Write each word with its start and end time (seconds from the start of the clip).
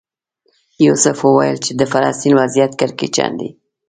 یوسف 0.85 1.17
وویل 1.23 1.57
چې 1.65 1.71
د 1.79 1.81
فلسطین 1.91 2.33
وضعیت 2.41 2.71
کړکېچن 2.79 3.31
دی. 3.39 3.49